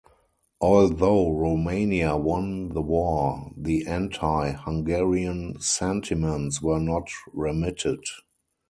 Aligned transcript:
Although 0.59 1.29
Romania 1.33 2.17
won 2.17 2.69
the 2.69 2.81
war, 2.81 3.51
the 3.55 3.85
Anti-Hungarian 3.85 5.59
sentiments 5.61 6.59
were 6.59 6.79
not 6.79 7.07
remitted. 7.31 8.01